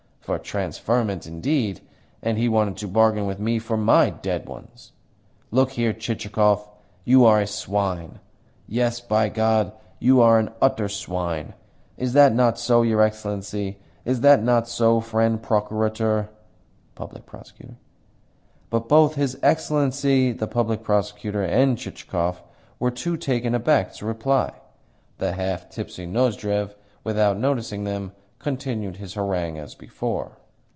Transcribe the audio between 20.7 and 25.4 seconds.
Prosecutor, and Chichikov were too taken aback to reply. The